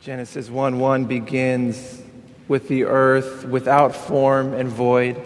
[0.00, 2.00] Genesis 1 1 begins
[2.46, 5.16] with the earth without form and void,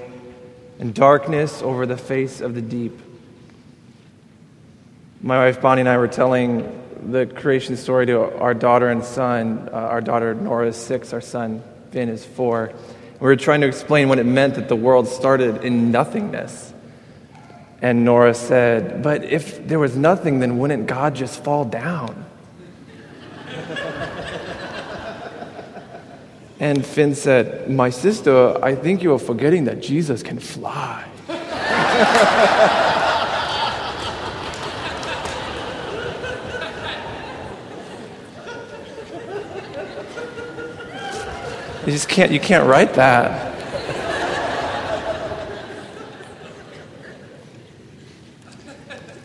[0.79, 2.99] and darkness over the face of the deep.
[5.21, 6.81] My wife Bonnie and I were telling
[7.11, 9.69] the creation story to our daughter and son.
[9.71, 12.73] Uh, our daughter Nora is six, our son Finn is four.
[13.20, 16.73] We were trying to explain what it meant that the world started in nothingness.
[17.82, 22.25] And Nora said, But if there was nothing, then wouldn't God just fall down?
[26.62, 31.09] And Finn said, My sister, I think you are forgetting that Jesus can fly.
[41.85, 43.51] You just can't, you can't write that.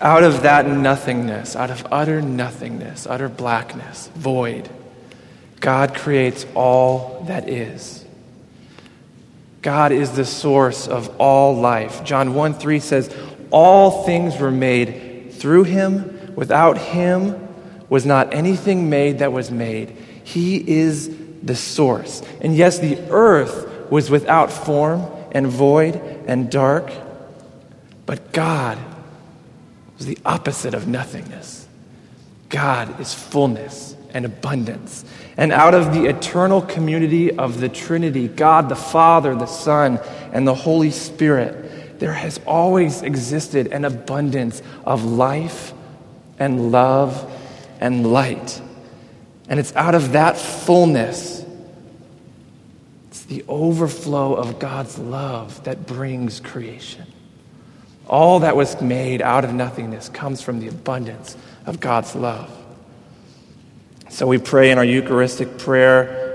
[0.01, 4.67] out of that nothingness, out of utter nothingness, utter blackness, void,
[5.59, 8.05] God creates all that is.
[9.61, 12.03] God is the source of all life.
[12.03, 13.13] John 1 3 says,
[13.51, 16.35] All things were made through him.
[16.35, 17.47] Without him
[17.89, 19.89] was not anything made that was made.
[20.23, 22.21] He is the source.
[22.39, 25.95] And yes, the earth was without form and void
[26.27, 26.91] and dark,
[28.05, 28.77] but God
[29.97, 31.67] was the opposite of nothingness.
[32.49, 35.05] God is fullness and abundance.
[35.35, 39.99] And out of the eternal community of the Trinity, God the Father, the Son,
[40.31, 45.73] and the Holy Spirit, there has always existed an abundance of life
[46.39, 47.31] and love
[47.79, 48.61] and light.
[49.49, 51.45] And it's out of that fullness,
[53.09, 57.05] it's the overflow of God's love that brings creation.
[58.07, 61.35] All that was made out of nothingness comes from the abundance
[61.65, 62.49] of God's love.
[64.09, 66.27] So we pray in our Eucharistic prayer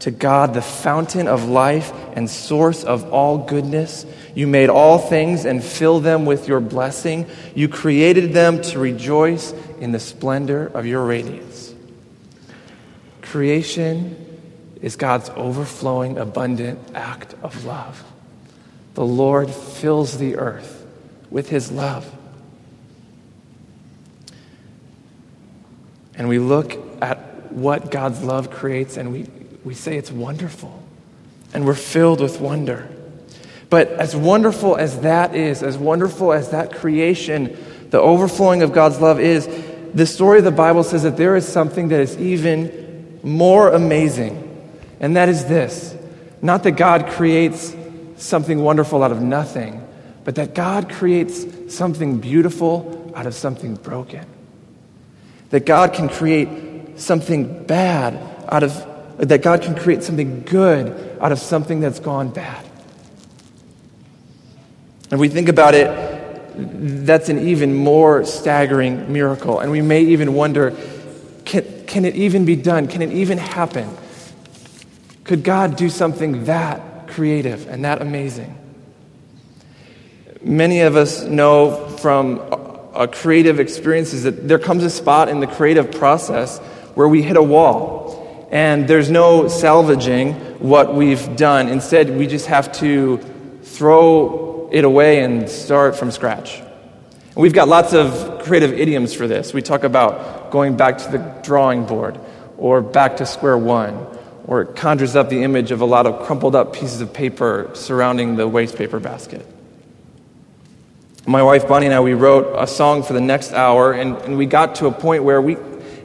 [0.00, 4.06] to God, the fountain of life and source of all goodness.
[4.34, 7.26] You made all things and fill them with your blessing.
[7.54, 11.74] You created them to rejoice in the splendor of your radiance.
[13.20, 14.16] Creation
[14.80, 18.02] is God's overflowing, abundant act of love.
[18.94, 20.86] The Lord fills the earth
[21.30, 22.10] with his love.
[26.14, 29.26] And we look at what God's love creates and we,
[29.64, 30.82] we say it's wonderful.
[31.52, 32.88] And we're filled with wonder.
[33.68, 37.56] But as wonderful as that is, as wonderful as that creation,
[37.90, 39.48] the overflowing of God's love is,
[39.94, 44.46] the story of the Bible says that there is something that is even more amazing.
[45.00, 45.96] And that is this
[46.42, 47.74] not that God creates
[48.16, 49.86] something wonderful out of nothing,
[50.24, 54.24] but that God creates something beautiful out of something broken.
[55.50, 56.48] That God can create
[57.00, 58.18] something bad
[58.48, 62.64] out of, that God can create something good out of something that's gone bad.
[65.10, 65.88] And we think about it,
[67.06, 69.60] that's an even more staggering miracle.
[69.60, 70.76] And we may even wonder
[71.44, 72.86] can, can it even be done?
[72.86, 73.88] Can it even happen?
[75.24, 78.56] Could God do something that creative and that amazing?
[80.42, 82.40] Many of us know from
[83.12, 86.60] creative experiences that there comes a spot in the creative process
[87.00, 91.66] where we hit a wall and there's no salvaging what we've done.
[91.68, 93.16] Instead, we just have to
[93.62, 96.60] throw it away and start from scratch.
[97.34, 99.54] we've got lots of creative idioms for this.
[99.54, 102.20] We talk about going back to the drawing board
[102.58, 104.06] or back to square one,
[104.44, 107.70] or it conjures up the image of a lot of crumpled up pieces of paper
[107.72, 109.46] surrounding the waste paper basket.
[111.26, 114.36] My wife Bonnie and I, we wrote a song for the next hour, and, and
[114.36, 115.56] we got to a point where we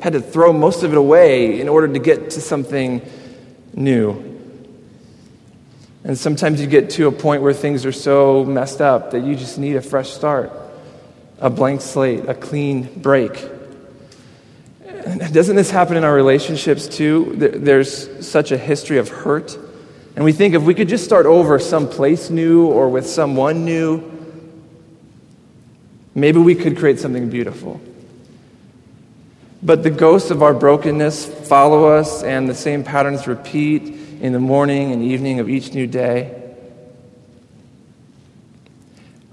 [0.01, 3.01] had to throw most of it away in order to get to something
[3.73, 4.31] new.
[6.03, 9.35] And sometimes you get to a point where things are so messed up that you
[9.35, 10.51] just need a fresh start,
[11.39, 13.50] a blank slate, a clean break.
[14.85, 17.33] And doesn't this happen in our relationships too?
[17.35, 19.57] There's such a history of hurt.
[20.15, 24.15] And we think if we could just start over someplace new or with someone new,
[26.15, 27.81] Maybe we could create something beautiful.
[29.65, 33.81] But the ghosts of our brokenness follow us, and the same patterns repeat
[34.21, 36.53] in the morning and evening of each new day.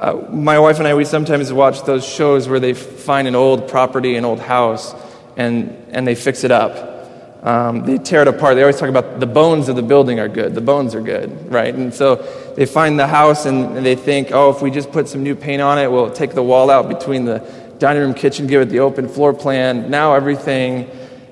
[0.01, 3.69] Uh, my wife and I, we sometimes watch those shows where they find an old
[3.69, 4.95] property, an old house,
[5.37, 7.45] and, and they fix it up.
[7.45, 8.55] Um, they tear it apart.
[8.55, 10.55] They always talk about the bones of the building are good.
[10.55, 11.75] The bones are good, right?
[11.75, 12.17] And so
[12.57, 15.35] they find the house and, and they think, oh, if we just put some new
[15.35, 17.41] paint on it, we'll take the wall out between the
[17.83, 19.91] dining room, kitchen, give it the open floor plan.
[19.91, 20.89] Now everything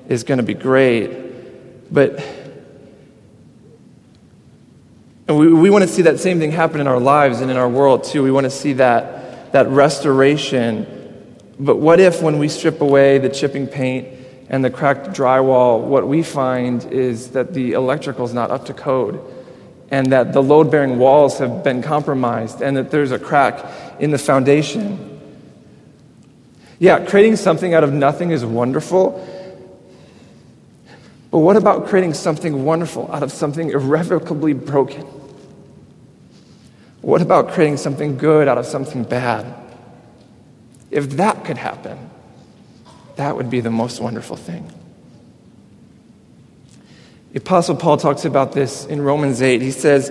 [0.08, 1.92] is going to be great.
[1.92, 2.18] But
[5.28, 7.56] and we, we want to see that same thing happen in our lives and in
[7.56, 8.24] our world too.
[8.24, 11.36] We want to see that, that restoration.
[11.60, 14.08] But what if, when we strip away the chipping paint
[14.48, 18.74] and the cracked drywall, what we find is that the electrical is not up to
[18.74, 19.24] code?
[19.92, 24.12] and that the load bearing walls have been compromised and that there's a crack in
[24.12, 25.19] the foundation.
[26.80, 29.26] Yeah, creating something out of nothing is wonderful.
[31.30, 35.06] But what about creating something wonderful out of something irrevocably broken?
[37.02, 39.54] What about creating something good out of something bad?
[40.90, 42.10] If that could happen,
[43.16, 44.72] that would be the most wonderful thing.
[47.32, 49.60] The Apostle Paul talks about this in Romans 8.
[49.60, 50.10] He says,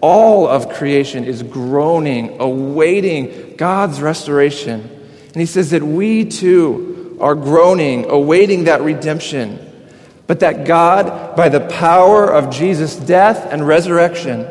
[0.00, 4.95] All of creation is groaning, awaiting God's restoration.
[5.36, 9.58] And he says that we too are groaning, awaiting that redemption.
[10.26, 14.46] But that God, by the power of Jesus' death and resurrection,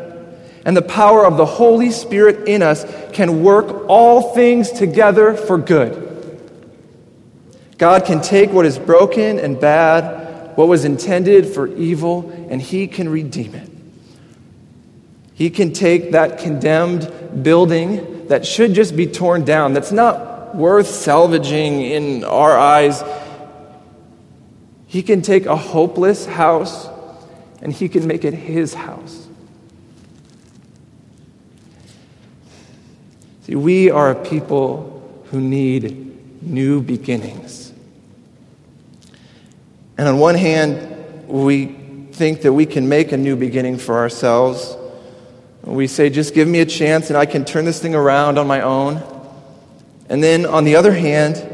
[0.64, 5.58] and the power of the Holy Spirit in us, can work all things together for
[5.58, 6.38] good.
[7.78, 12.86] God can take what is broken and bad what was intended for evil, and He
[12.86, 13.68] can redeem it.
[15.34, 20.86] He can take that condemned building that should just be torn down, that's not worth
[20.86, 23.02] salvaging in our eyes.
[24.86, 26.88] He can take a hopeless house
[27.60, 29.26] and He can make it His house.
[33.42, 37.72] See, we are a people who need new beginnings.
[39.98, 41.66] And on one hand, we
[42.12, 44.76] think that we can make a new beginning for ourselves.
[45.62, 48.46] We say, just give me a chance and I can turn this thing around on
[48.46, 49.15] my own.
[50.08, 51.44] And then on the other hand,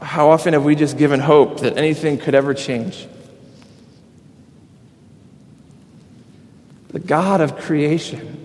[0.00, 3.06] how often have we just given hope that anything could ever change?
[6.88, 8.38] The God of creation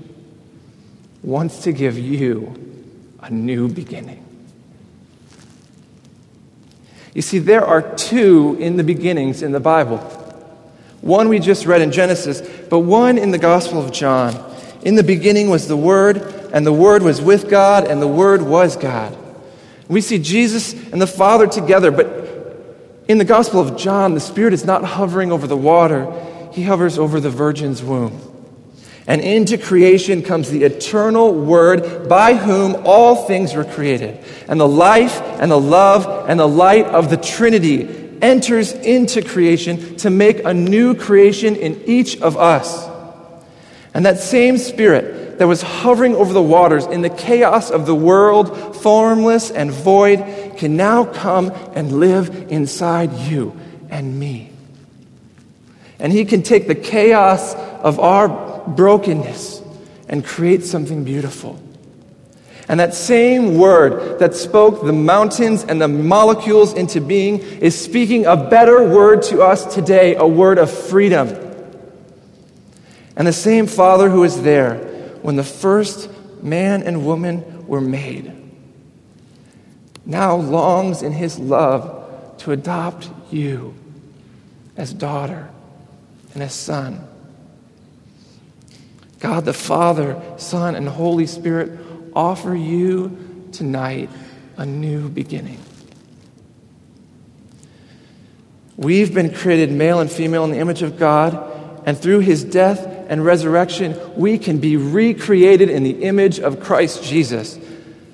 [1.22, 2.54] wants to give you
[3.22, 4.24] a new beginning.
[7.14, 9.98] You see, there are two in the beginnings in the Bible.
[11.02, 14.56] One we just read in Genesis, but one in the Gospel of John.
[14.84, 18.42] In the beginning was the Word, and the Word was with God, and the Word
[18.42, 19.18] was God.
[19.88, 22.18] We see Jesus and the Father together, but
[23.08, 26.12] in the Gospel of John, the Spirit is not hovering over the water,
[26.52, 28.22] He hovers over the virgin's womb.
[29.08, 34.22] And into creation comes the eternal Word by whom all things were created.
[34.50, 37.88] And the life and the love and the light of the Trinity
[38.22, 42.86] enters into creation to make a new creation in each of us.
[43.94, 47.95] And that same Spirit that was hovering over the waters in the chaos of the
[47.95, 50.19] world, formless and void,
[50.57, 53.57] can now come and live inside you
[53.89, 54.51] and me.
[56.00, 58.28] And He can take the chaos of our
[58.68, 59.62] brokenness
[60.10, 61.62] and create something beautiful.
[62.69, 68.25] And that same word that spoke the mountains and the molecules into being is speaking
[68.25, 71.30] a better word to us today, a word of freedom.
[73.16, 74.97] And the same Father who is there
[75.27, 76.09] when the first
[76.41, 78.31] man and woman were made
[80.06, 83.74] now longs in his love to adopt you
[84.77, 85.50] as daughter
[86.33, 87.05] and as son.
[89.19, 91.77] God the Father, Son, and Holy Spirit
[92.15, 94.10] offer you tonight
[94.55, 95.60] a new beginning.
[98.77, 102.97] We've been created male and female in the image of God, and through his death
[103.10, 107.60] and resurrection, we can be recreated in the image of Christ Jesus.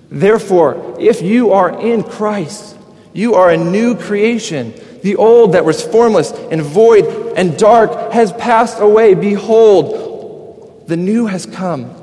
[0.10, 2.78] Therefore, if you are in Christ,
[3.14, 4.74] you are a new creation.
[5.02, 9.14] The old that was formless and void and dark has passed away.
[9.16, 11.94] Behold, the new has come.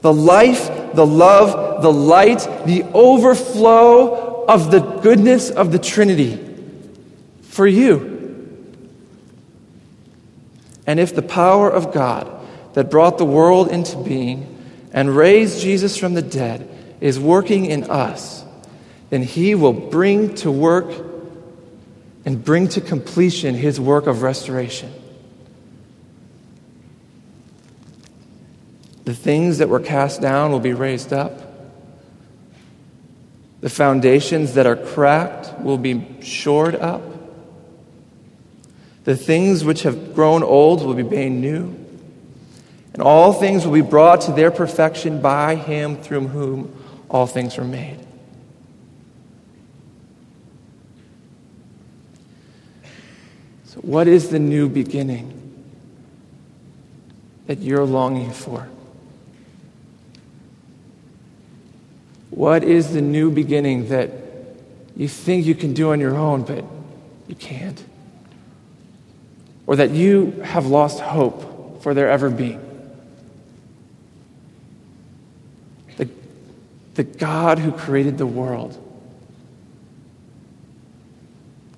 [0.00, 6.38] The life, the love, the light, the overflow of the goodness of the Trinity
[7.42, 8.09] for you.
[10.90, 12.28] And if the power of God
[12.72, 14.58] that brought the world into being
[14.92, 16.68] and raised Jesus from the dead
[17.00, 18.44] is working in us,
[19.08, 20.92] then he will bring to work
[22.24, 24.92] and bring to completion his work of restoration.
[29.04, 31.40] The things that were cast down will be raised up.
[33.60, 37.09] The foundations that are cracked will be shored up.
[39.04, 41.76] The things which have grown old will be made new.
[42.92, 46.76] And all things will be brought to their perfection by him through whom
[47.08, 47.98] all things were made.
[53.64, 55.36] So, what is the new beginning
[57.46, 58.68] that you're longing for?
[62.30, 64.10] What is the new beginning that
[64.96, 66.64] you think you can do on your own, but
[67.28, 67.82] you can't?
[69.70, 72.60] Or that you have lost hope for there ever being?
[75.96, 76.08] The,
[76.94, 78.76] the God who created the world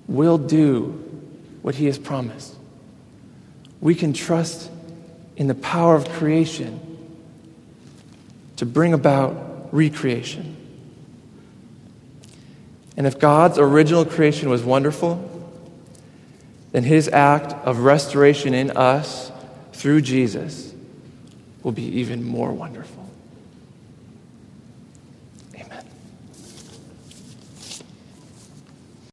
[0.07, 0.85] will do
[1.61, 2.55] what he has promised.
[3.79, 4.71] We can trust
[5.37, 6.79] in the power of creation
[8.55, 10.57] to bring about recreation.
[12.97, 15.32] And if God's original creation was wonderful,
[16.73, 19.31] then his act of restoration in us
[19.71, 20.73] through Jesus
[21.61, 23.02] will be even more wonderful.